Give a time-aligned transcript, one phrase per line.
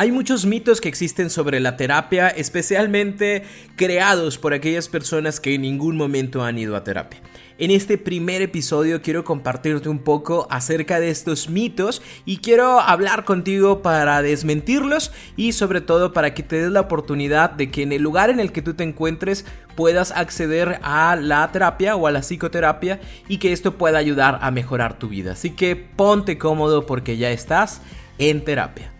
[0.00, 3.42] Hay muchos mitos que existen sobre la terapia, especialmente
[3.76, 7.20] creados por aquellas personas que en ningún momento han ido a terapia.
[7.58, 13.26] En este primer episodio quiero compartirte un poco acerca de estos mitos y quiero hablar
[13.26, 17.92] contigo para desmentirlos y sobre todo para que te des la oportunidad de que en
[17.92, 19.44] el lugar en el que tú te encuentres
[19.76, 24.50] puedas acceder a la terapia o a la psicoterapia y que esto pueda ayudar a
[24.50, 25.32] mejorar tu vida.
[25.32, 27.82] Así que ponte cómodo porque ya estás
[28.16, 28.94] en terapia.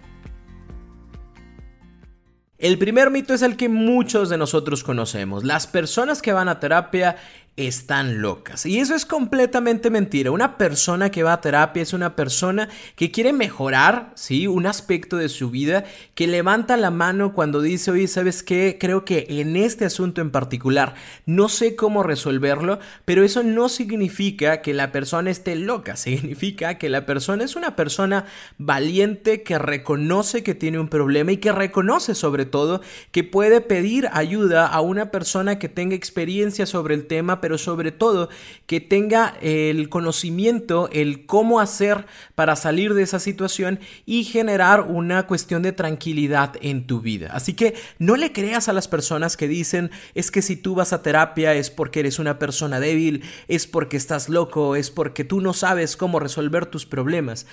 [2.61, 5.45] El primer mito es el que muchos de nosotros conocemos.
[5.45, 7.17] Las personas que van a terapia
[7.57, 8.65] están locas.
[8.65, 10.31] Y eso es completamente mentira.
[10.31, 14.47] Una persona que va a terapia es una persona que quiere mejorar, ¿sí?
[14.47, 15.85] Un aspecto de su vida,
[16.15, 18.79] que levanta la mano cuando dice, oye, ¿sabes qué?
[18.81, 20.95] Creo que en este asunto en particular
[21.27, 25.97] no sé cómo resolverlo, pero eso no significa que la persona esté loca.
[26.11, 28.25] Significa que la persona es una persona
[28.59, 32.81] valiente que reconoce que tiene un problema y que reconoce sobre todo
[33.13, 37.93] que puede pedir ayuda a una persona que tenga experiencia sobre el tema, pero sobre
[37.93, 38.29] todo
[38.67, 45.27] que tenga el conocimiento, el cómo hacer para salir de esa situación y generar una
[45.27, 47.31] cuestión de tranquilidad en tu vida.
[47.33, 50.93] Así que no le creas a las personas que dicen es que si tú vas
[50.93, 55.41] a terapia es porque eres una persona débil, es porque estás loco, es porque tú
[55.41, 57.47] no sabes cómo resolver tus problemas.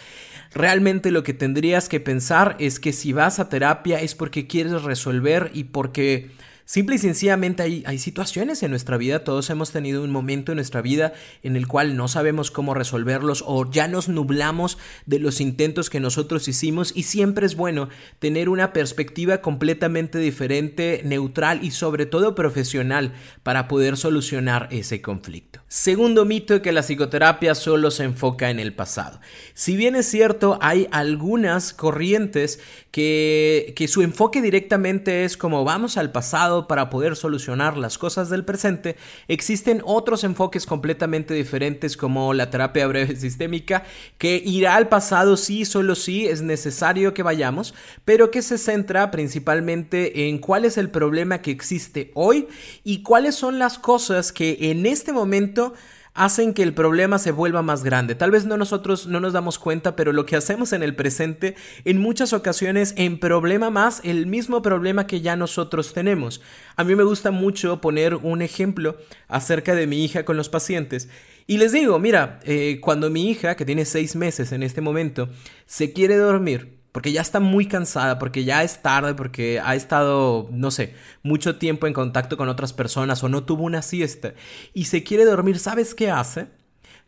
[0.54, 4.84] Realmente lo que tendrías que pensar es que si vas a terapia es porque quieres
[4.84, 6.32] resolver y porque
[6.70, 10.58] Simple y sencillamente hay, hay situaciones en nuestra vida, todos hemos tenido un momento en
[10.58, 15.40] nuestra vida en el cual no sabemos cómo resolverlos o ya nos nublamos de los
[15.40, 17.88] intentos que nosotros hicimos y siempre es bueno
[18.20, 23.14] tener una perspectiva completamente diferente, neutral y sobre todo profesional
[23.44, 25.62] para poder solucionar ese conflicto.
[25.70, 29.22] Segundo mito que la psicoterapia solo se enfoca en el pasado.
[29.54, 32.60] Si bien es cierto, hay algunas corrientes
[32.92, 38.30] que, que su enfoque directamente es como vamos al pasado, para poder solucionar las cosas
[38.30, 38.96] del presente,
[39.28, 43.84] existen otros enfoques completamente diferentes como la terapia breve sistémica,
[44.18, 47.76] que irá al pasado sí, solo sí, es necesario que vayamos,
[48.06, 52.48] pero que se centra principalmente en cuál es el problema que existe hoy
[52.84, 55.74] y cuáles son las cosas que en este momento
[56.18, 58.16] hacen que el problema se vuelva más grande.
[58.16, 61.56] Tal vez no nosotros no nos damos cuenta, pero lo que hacemos en el presente
[61.86, 66.42] en muchas ocasiones en problema más el mismo problema que ya nosotros tenemos.
[66.76, 71.08] A mí me gusta mucho poner un ejemplo acerca de mi hija con los pacientes.
[71.46, 75.30] Y les digo, mira, eh, cuando mi hija, que tiene seis meses en este momento,
[75.68, 80.50] se quiere dormir, porque ya está muy cansada, porque ya es tarde, porque ha estado,
[80.52, 84.34] no sé, mucho tiempo en contacto con otras personas o no tuvo una siesta
[84.74, 86.48] y se quiere dormir, ¿sabes qué hace?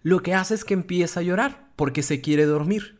[0.01, 2.99] Lo que hace es que empieza a llorar porque se quiere dormir.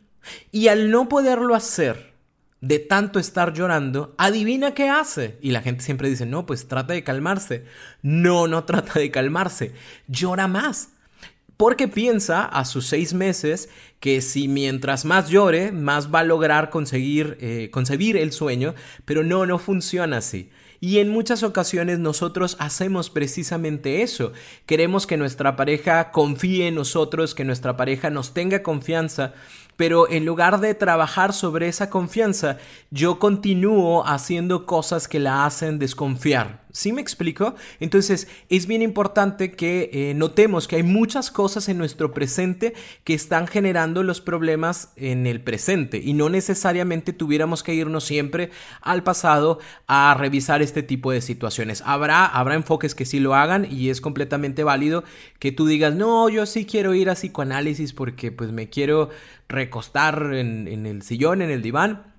[0.50, 2.14] Y al no poderlo hacer,
[2.60, 5.38] de tanto estar llorando, adivina qué hace.
[5.40, 7.64] Y la gente siempre dice, no, pues trata de calmarse.
[8.02, 9.72] No, no trata de calmarse,
[10.08, 10.90] llora más
[11.60, 13.68] porque piensa a sus seis meses
[14.00, 19.24] que si mientras más llore, más va a lograr conseguir eh, concebir el sueño, pero
[19.24, 20.48] no, no funciona así.
[20.80, 24.32] Y en muchas ocasiones nosotros hacemos precisamente eso.
[24.64, 29.34] Queremos que nuestra pareja confíe en nosotros, que nuestra pareja nos tenga confianza,
[29.76, 32.56] pero en lugar de trabajar sobre esa confianza,
[32.90, 36.64] yo continúo haciendo cosas que la hacen desconfiar.
[36.72, 37.54] ¿Sí me explico?
[37.80, 43.14] Entonces es bien importante que eh, notemos que hay muchas cosas en nuestro presente que
[43.14, 48.50] están generando los problemas en el presente y no necesariamente tuviéramos que irnos siempre
[48.80, 51.82] al pasado a revisar este tipo de situaciones.
[51.84, 55.04] Habrá, habrá enfoques que sí lo hagan y es completamente válido
[55.38, 59.10] que tú digas, no, yo sí quiero ir a psicoanálisis porque pues me quiero
[59.48, 62.09] recostar en, el sillón, en el diván.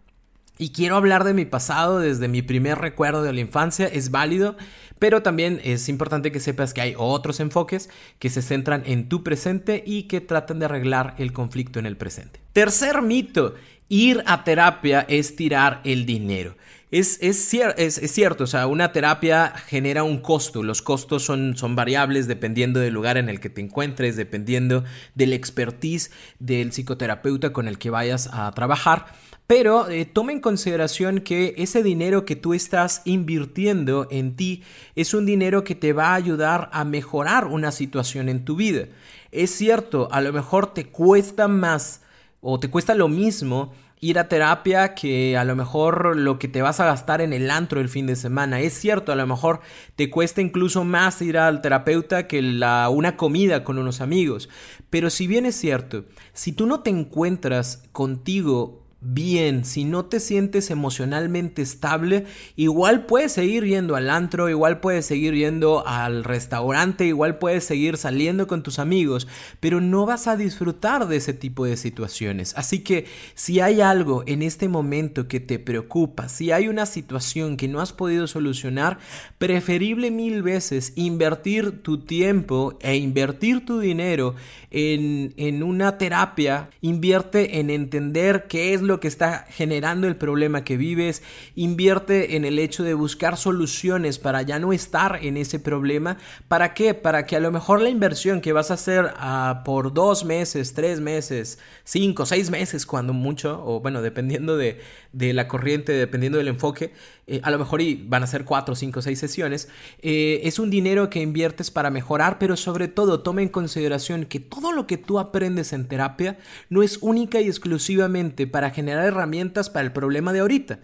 [0.57, 4.57] Y quiero hablar de mi pasado desde mi primer recuerdo de la infancia, es válido,
[4.99, 7.89] pero también es importante que sepas que hay otros enfoques
[8.19, 11.97] que se centran en tu presente y que tratan de arreglar el conflicto en el
[11.97, 12.39] presente.
[12.53, 13.55] Tercer mito,
[13.89, 16.55] ir a terapia es tirar el dinero.
[16.91, 20.61] Es, es, es, cierto, o sea, una terapia genera un costo.
[20.61, 24.83] Los costos son, son variables dependiendo del lugar en el que te encuentres, dependiendo
[25.15, 29.05] del expertise del psicoterapeuta con el que vayas a trabajar.
[29.51, 34.63] Pero eh, toma en consideración que ese dinero que tú estás invirtiendo en ti
[34.95, 38.85] es un dinero que te va a ayudar a mejorar una situación en tu vida.
[39.29, 42.01] Es cierto, a lo mejor te cuesta más
[42.39, 46.61] o te cuesta lo mismo ir a terapia que a lo mejor lo que te
[46.61, 48.61] vas a gastar en el antro el fin de semana.
[48.61, 49.59] Es cierto, a lo mejor
[49.97, 54.47] te cuesta incluso más ir al terapeuta que una comida con unos amigos.
[54.89, 60.19] Pero si bien es cierto, si tú no te encuentras contigo bien, si no te
[60.19, 62.25] sientes emocionalmente estable,
[62.55, 67.97] igual puedes seguir yendo al antro, igual puedes seguir yendo al restaurante, igual puedes seguir
[67.97, 69.27] saliendo con tus amigos,
[69.59, 72.53] pero no vas a disfrutar de ese tipo de situaciones.
[72.55, 77.57] Así que si hay algo en este momento que te preocupa, si hay una situación
[77.57, 78.99] que no has podido solucionar,
[79.39, 84.35] preferible mil veces invertir tu tiempo e invertir tu dinero
[84.69, 90.63] en, en una terapia, invierte en entender qué es lo que está generando el problema
[90.63, 91.23] que vives,
[91.55, 96.17] invierte en el hecho de buscar soluciones para ya no estar en ese problema.
[96.47, 96.93] ¿Para qué?
[96.93, 100.73] Para que a lo mejor la inversión que vas a hacer ah, por dos meses,
[100.73, 104.79] tres meses, cinco, seis meses, cuando mucho, o bueno, dependiendo de,
[105.13, 106.91] de la corriente, dependiendo del enfoque,
[107.27, 109.69] eh, a lo mejor y van a ser cuatro, cinco, seis sesiones,
[110.01, 114.39] eh, es un dinero que inviertes para mejorar, pero sobre todo toma en consideración que
[114.39, 116.39] todo lo que tú aprendes en terapia
[116.69, 120.79] no es única y exclusivamente para generar herramientas para el problema de ahorita,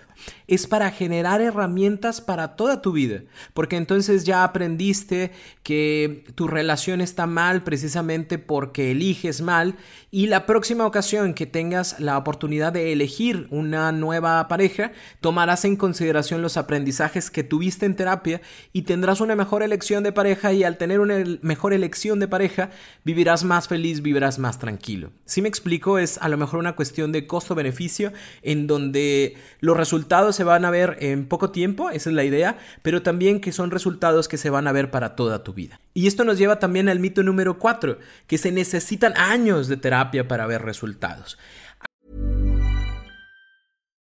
[0.47, 3.23] es para generar herramientas para toda tu vida,
[3.53, 5.31] porque entonces ya aprendiste
[5.63, 9.75] que tu relación está mal precisamente porque eliges mal.
[10.11, 14.91] Y la próxima ocasión que tengas la oportunidad de elegir una nueva pareja,
[15.21, 18.41] tomarás en consideración los aprendizajes que tuviste en terapia
[18.73, 20.53] y tendrás una mejor elección de pareja.
[20.53, 22.69] Y al tener una mejor elección de pareja
[23.03, 25.11] vivirás más feliz, vivirás más tranquilo.
[25.25, 29.77] Si me explico, es a lo mejor una cuestión de costo-beneficio en donde los
[30.07, 33.51] resultados se van a ver en poco tiempo, esa es la idea, pero también que
[33.51, 35.81] son resultados que se van a ver para toda tu vida.
[35.93, 40.25] Y esto nos lleva también al mito número 4, que se necesitan años de terapia
[40.25, 41.37] para ver resultados.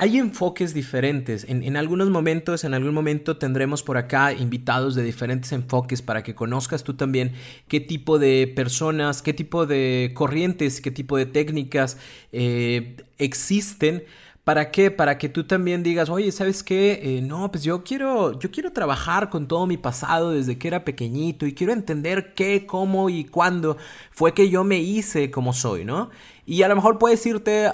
[0.00, 1.44] Hay enfoques diferentes.
[1.48, 6.36] En, algunos momentos, en algún momento tendremos por acá invitados de diferentes enfoques para que
[6.36, 7.32] conozcas tú también
[7.66, 11.98] qué tipo de personas, qué tipo de corrientes, qué tipo de técnicas
[12.30, 14.04] eh, existen.
[14.44, 14.92] ¿Para qué?
[14.92, 17.00] Para que tú también digas, oye, ¿sabes qué?
[17.02, 20.84] Eh, no, pues yo quiero, yo quiero trabajar con todo mi pasado desde que era
[20.84, 23.76] pequeñito y quiero entender qué, cómo y cuándo
[24.12, 26.08] fue que yo me hice como soy, ¿no?
[26.50, 27.70] Y a lo mejor puedes irte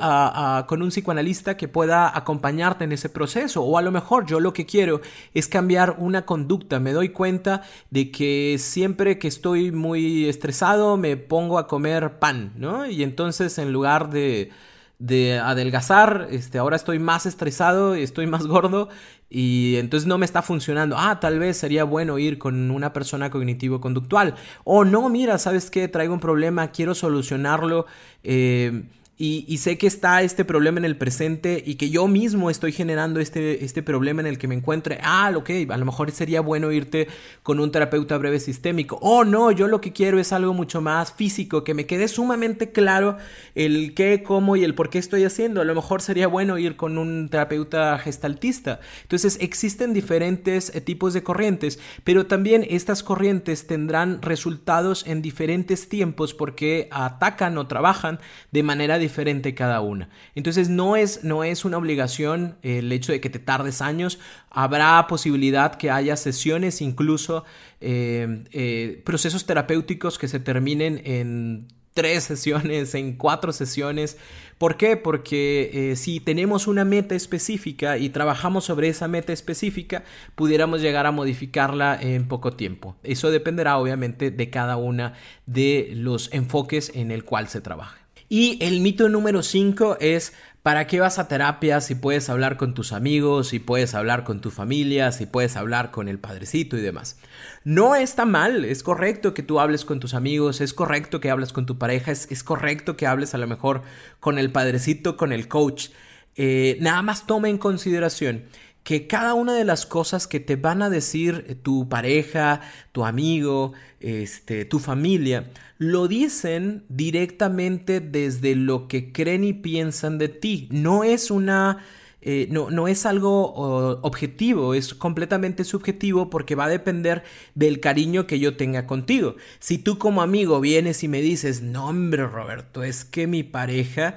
[0.67, 3.63] con un psicoanalista que pueda acompañarte en ese proceso.
[3.63, 5.01] O a lo mejor yo lo que quiero
[5.33, 6.81] es cambiar una conducta.
[6.81, 12.53] Me doy cuenta de que siempre que estoy muy estresado me pongo a comer pan,
[12.57, 12.85] ¿no?
[12.85, 14.51] Y entonces en lugar de
[14.99, 18.89] de adelgazar, este, ahora estoy más estresado, y estoy más gordo
[19.31, 20.97] y entonces no me está funcionando.
[20.97, 24.37] Ah, tal vez sería bueno ir con una persona cognitivo-conductual.
[24.63, 25.89] O no, mira, ¿sabes qué?
[25.89, 27.87] Traigo un problema, quiero solucionarlo.
[28.23, 28.85] Eh,
[29.17, 33.21] y, sé que está este problema en el presente y que yo mismo estoy generando
[33.21, 34.99] este, este problema en el que me encuentre.
[35.03, 37.07] Ah, ok, a lo mejor sería bueno irte
[37.45, 38.99] con un terapeuta breve sistémico.
[39.03, 42.73] Oh, no, yo lo que quiero es algo mucho más físico, que me quede sumamente
[42.73, 43.17] claro
[43.55, 45.61] el qué, cómo y el por qué estoy haciendo.
[45.61, 48.81] A lo mejor sería bueno ir con un terapeuta gestaltista.
[49.03, 55.89] Entonces, existen diferentes eh, tipos de corrientes, pero también estas corrientes tendrán resultados en diferentes
[55.89, 58.19] tiempos porque atacan o trabajan
[58.51, 60.09] de manera diferente cada una.
[60.35, 64.19] Entonces no es, no es una obligación el hecho de que te tardes años.
[64.51, 67.45] Habrá posibilidad que haya sesiones, incluso
[67.81, 74.19] eh, eh, procesos terapéuticos que se terminen en tres sesiones, en cuatro sesiones.
[74.59, 74.97] ¿Por qué?
[74.97, 81.07] Porque eh, si tenemos una meta específica y trabajamos sobre esa meta específica, pudiéramos llegar
[81.07, 82.97] a modificarla en poco tiempo.
[83.03, 85.15] Eso dependerá obviamente de cada una
[85.47, 88.04] de los enfoques en el cual se trabaja.
[88.29, 90.33] Y el mito número 5 es
[90.65, 94.41] ¿Para qué vas a terapia si puedes hablar con tus amigos, si puedes hablar con
[94.41, 97.19] tu familia, si puedes hablar con el padrecito y demás?
[97.65, 101.53] No está mal, es correcto que tú hables con tus amigos, es correcto que hables
[101.53, 103.83] con tu pareja, es, correcto que hables a lo mejor
[104.21, 105.91] con el padrecito, con el coach.
[106.35, 108.45] Eh, nada más toma en consideración
[108.85, 112.61] que cada una de las cosas que te van a decir tu pareja,
[112.93, 120.29] tu amigo, este, tu familia, lo dicen directamente desde lo que creen y piensan de
[120.29, 120.69] ti.
[120.71, 121.85] No es una...
[122.27, 123.53] Eh, no, no, es algo
[124.01, 127.23] objetivo, es completamente subjetivo porque va a depender
[127.55, 129.37] del cariño que yo tenga contigo.
[129.59, 134.17] Si tú como amigo vienes y me dices, no hombre Roberto, es que mi pareja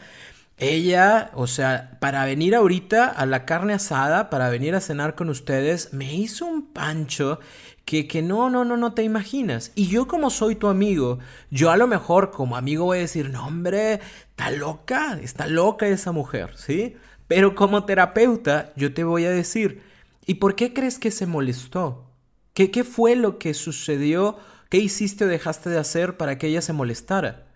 [0.58, 5.30] ella, o sea, para venir ahorita a la carne asada, para venir a cenar con
[5.30, 7.40] ustedes, me hizo un pancho
[7.86, 9.72] que, que no, no, no, no te imaginas.
[9.76, 11.20] Y yo como soy tu amigo,
[11.52, 15.88] yo a lo mejor como amigo voy a decir, no hombre, está loca, está loca
[15.88, 16.96] esa mujer, ¿sí?
[17.28, 19.84] Pero como terapeuta, yo te voy a decir,
[20.26, 22.06] ¿y por qué crees que se molestó?
[22.54, 24.38] ¿Qué, qué fue lo que sucedió?
[24.70, 27.47] ¿Qué hiciste o dejaste de hacer para que ella se molestara?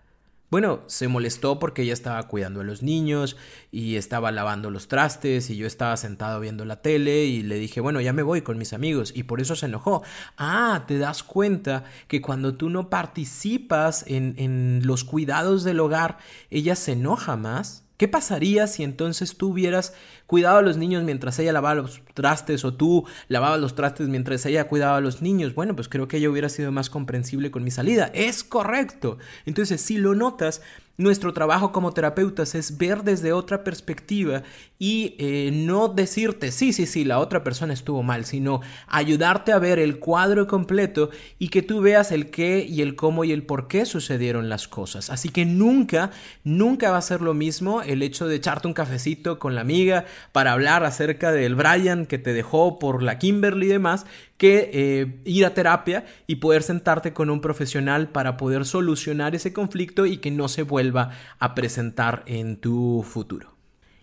[0.52, 3.38] Bueno, se molestó porque ella estaba cuidando a los niños
[3.70, 7.80] y estaba lavando los trastes y yo estaba sentado viendo la tele y le dije,
[7.80, 10.02] bueno, ya me voy con mis amigos y por eso se enojó.
[10.36, 16.18] Ah, te das cuenta que cuando tú no participas en, en los cuidados del hogar,
[16.50, 17.81] ella se enoja más.
[18.02, 19.94] ¿Qué pasaría si entonces tú hubieras
[20.26, 24.44] cuidado a los niños mientras ella lavaba los trastes o tú lavabas los trastes mientras
[24.44, 25.54] ella cuidaba a los niños?
[25.54, 28.10] Bueno, pues creo que ella hubiera sido más comprensible con mi salida.
[28.12, 29.18] Es correcto.
[29.46, 30.62] Entonces, si lo notas,
[30.96, 34.42] nuestro trabajo como terapeutas es ver desde otra perspectiva
[34.78, 39.58] y eh, no decirte, sí, sí, sí, la otra persona estuvo mal, sino ayudarte a
[39.58, 43.44] ver el cuadro completo y que tú veas el qué y el cómo y el
[43.44, 45.08] por qué sucedieron las cosas.
[45.10, 46.10] Así que nunca,
[46.44, 50.04] nunca va a ser lo mismo el hecho de echarte un cafecito con la amiga
[50.32, 54.04] para hablar acerca del Brian que te dejó por la Kimberly y demás,
[54.42, 59.52] que eh, ir a terapia y poder sentarte con un profesional para poder solucionar ese
[59.52, 63.54] conflicto y que no se vuelva a presentar en tu futuro.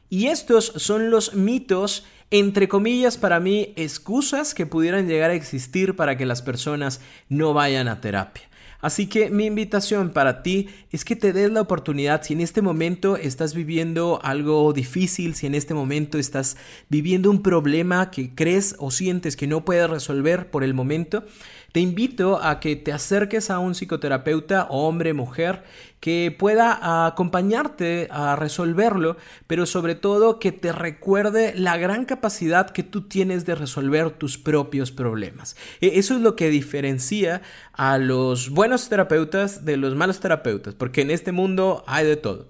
[0.07, 5.97] Y estos son los mitos, entre comillas, para mí, excusas que pudieran llegar a existir
[5.97, 8.48] para que las personas no vayan a terapia.
[8.81, 12.61] Así que mi invitación para ti es que te des la oportunidad, si en este
[12.61, 16.55] momento estás viviendo algo difícil, si en este momento estás
[16.87, 21.25] viviendo un problema que crees o sientes que no puedes resolver por el momento,
[21.71, 25.63] te invito a que te acerques a un psicoterapeuta, hombre, mujer,
[25.99, 32.83] que pueda acompañarte a resolverlo, pero sobre todo que te recuerde la gran capacidad que
[32.83, 35.57] tú tienes de resolver tus propios problemas.
[35.81, 37.41] E, eso es lo que diferencia
[37.73, 42.47] a los buenos terapeutas de los malos terapeutas, porque en este mundo hay de todo.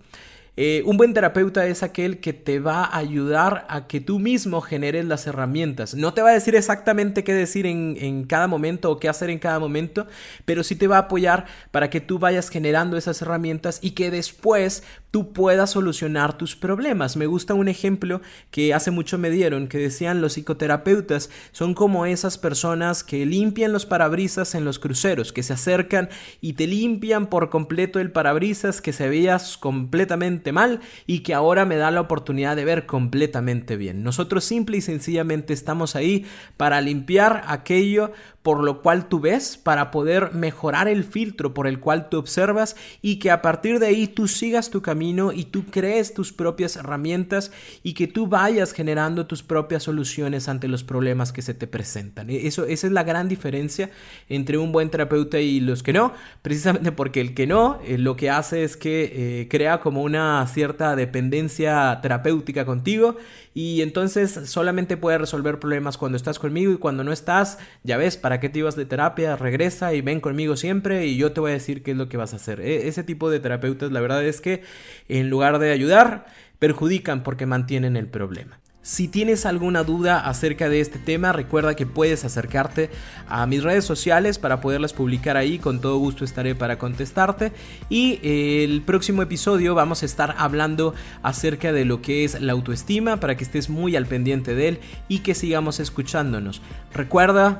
[0.61, 4.59] Eh, un buen terapeuta es aquel que te va a ayudar a que tú mismo
[4.59, 5.95] generes las herramientas.
[5.95, 9.29] No te va a decir exactamente qué decir en, en, cada momento o qué hacer
[9.29, 10.05] en cada momento,
[10.43, 14.11] pero sí te va a apoyar para que tú vayas generando esas herramientas y que
[14.11, 17.15] después tú puedas solucionar tus problemas.
[17.15, 22.05] Me gusta un ejemplo que hace mucho me dieron, que decían los psicoterapeutas son como
[22.05, 26.09] esas personas que limpian los parabrisas en los cruceros, que se acercan
[26.41, 31.65] y te limpian por completo el parabrisas que se veías completamente mal y que ahora
[31.65, 34.03] me da la oportunidad de ver completamente bien.
[34.03, 36.25] Nosotros simple y sencillamente estamos ahí
[36.57, 38.11] para limpiar aquello
[38.49, 42.75] por lo cual tú ves, para poder mejorar el filtro por el cual tú observas
[42.99, 46.75] y que a partir de ahí tú sigas tu camino y tú crees tus propias
[46.75, 47.51] herramientas
[47.83, 52.31] y que tú vayas generando tus propias soluciones ante los problemas que se te presentan.
[52.31, 53.91] E, eso, esa es la gran diferencia
[54.29, 58.15] entre un buen terapeuta y los que no, precisamente porque el que no eh, lo
[58.15, 63.15] que hace es que eh, crea como una cierta dependencia terapéutica contigo
[63.53, 68.15] y entonces solamente puede resolver problemas cuando estás conmigo y cuando no estás, ya ves,
[68.15, 69.35] ¿para qué te ibas de terapia?
[69.35, 72.17] Regresa y ven conmigo siempre y yo te voy a decir qué es lo que
[72.17, 72.61] vas a hacer.
[72.61, 74.63] E, ese tipo de terapeutas, la verdad es que
[75.07, 76.25] en lugar de ayudar,
[76.59, 78.59] perjudican porque mantienen el problema.
[78.81, 82.89] Si tienes alguna duda acerca de este tema, recuerda que puedes acercarte
[83.27, 85.59] a mis redes sociales para poderlas publicar ahí.
[85.59, 87.51] Con todo gusto estaré para contestarte.
[87.89, 92.53] Y eh, el próximo episodio vamos a estar hablando acerca de lo que es la
[92.53, 94.79] autoestima para que estés muy al pendiente de él
[95.09, 96.61] y que sigamos escuchándonos.
[96.93, 97.59] Recuerda,